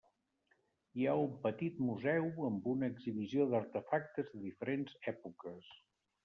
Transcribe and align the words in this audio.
Hi 1.01 1.03
ha 1.07 1.11
un 1.25 1.35
petit 1.43 1.77
museu 1.89 2.25
amb 2.47 2.69
una 2.73 2.89
exhibició 2.93 3.47
d'artefactes 3.53 4.33
de 4.33 4.43
diferents 4.49 4.99
èpoques. 5.15 5.71